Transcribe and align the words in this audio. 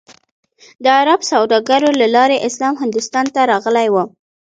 د 0.83 0.85
عرب 0.99 1.21
سوداګرو 1.31 1.89
له 2.01 2.07
لارې 2.15 2.37
اسلام 2.47 2.75
هندوستان 2.83 3.25
ته 3.33 3.41
راغلی 3.51 3.87
و. 3.91 3.95